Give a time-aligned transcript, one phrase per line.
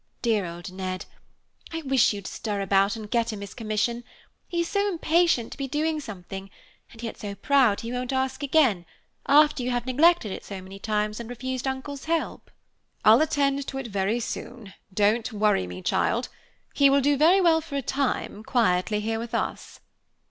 [0.23, 1.05] Dear old Ned!
[1.71, 4.03] I wish you'd stir about and get him his commission.
[4.47, 6.49] He is so impatient to be doing something
[6.91, 8.87] and yet so proud he won't ask again,
[9.27, 12.49] after you have neglected it so many times and refused Uncle's help."
[13.05, 16.29] "I'll attend to it very soon; don't worry me, child.
[16.73, 19.81] He will do very well for a time, quietly here with us."